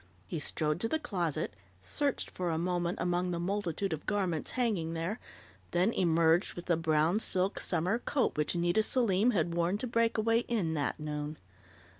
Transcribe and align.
He 0.25 0.39
strode 0.39 0.79
to 0.79 0.87
the 0.89 0.97
closet, 0.97 1.53
searched 1.79 2.31
for 2.31 2.49
a 2.49 2.57
moment 2.57 2.97
among 2.99 3.29
the 3.29 3.39
multitude 3.39 3.93
of 3.93 4.07
garments 4.07 4.49
hanging 4.57 4.95
there, 4.95 5.19
then 5.73 5.93
emerged 5.93 6.55
with 6.55 6.65
the 6.65 6.75
brown 6.75 7.19
silk 7.19 7.59
summer 7.59 7.99
coat 7.99 8.35
which 8.35 8.55
Nita 8.55 8.81
Selim 8.81 9.29
had 9.29 9.53
worn 9.53 9.77
to 9.77 9.85
Breakaway 9.85 10.39
Inn 10.47 10.73
that 10.73 10.99
noon. 10.99 11.37